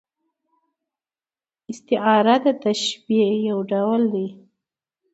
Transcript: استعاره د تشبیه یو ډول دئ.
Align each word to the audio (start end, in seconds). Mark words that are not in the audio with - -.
استعاره 1.71 2.35
د 2.45 2.47
تشبیه 2.63 3.29
یو 3.49 3.59
ډول 3.71 4.01
دئ. 4.13 4.27